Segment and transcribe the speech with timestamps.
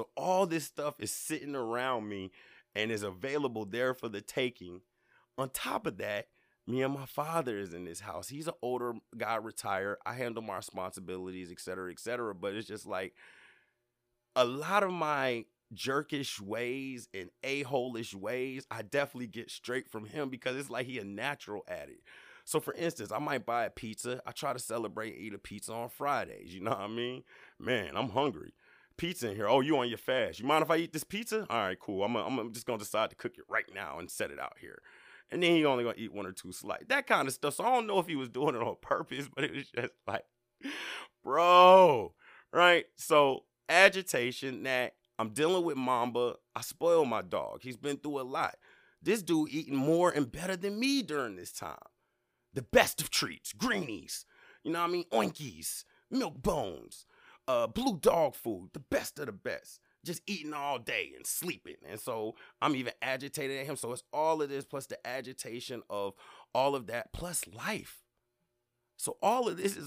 [0.00, 2.30] So all this stuff is sitting around me
[2.74, 4.80] and is available there for the taking.
[5.36, 6.28] On top of that,
[6.66, 8.26] me and my father is in this house.
[8.26, 9.98] He's an older guy, retired.
[10.06, 12.34] I handle my responsibilities, et cetera, et cetera.
[12.34, 13.12] But it's just like
[14.34, 15.44] a lot of my
[15.74, 20.98] jerkish ways and a-hole-ish ways, I definitely get straight from him because it's like he
[20.98, 22.00] a natural at it.
[22.46, 24.22] So for instance, I might buy a pizza.
[24.26, 26.54] I try to celebrate eat a pizza on Fridays.
[26.54, 27.22] You know what I mean?
[27.58, 28.54] Man, I'm hungry.
[29.00, 29.48] Pizza in here.
[29.48, 30.40] Oh, you on your fast.
[30.40, 31.46] You mind if I eat this pizza?
[31.48, 32.04] All right, cool.
[32.04, 34.58] I'm, a, I'm just gonna decide to cook it right now and set it out
[34.60, 34.82] here.
[35.30, 36.84] And then he only gonna eat one or two slices.
[36.90, 37.54] That kind of stuff.
[37.54, 39.94] So I don't know if he was doing it on purpose, but it was just
[40.06, 40.24] like,
[41.24, 42.12] bro,
[42.52, 42.84] right?
[42.96, 46.34] So agitation that I'm dealing with Mamba.
[46.54, 47.60] I spoil my dog.
[47.62, 48.56] He's been through a lot.
[49.00, 51.78] This dude eating more and better than me during this time.
[52.52, 54.26] The best of treats, greenies,
[54.62, 55.04] you know what I mean?
[55.10, 57.06] Oinkies, milk bones,
[57.50, 59.80] uh, blue dog food, the best of the best.
[60.04, 61.74] Just eating all day and sleeping.
[61.86, 63.76] And so I'm even agitated at him.
[63.76, 66.14] So it's all of this plus the agitation of
[66.54, 67.98] all of that plus life.
[68.96, 69.78] So all of this is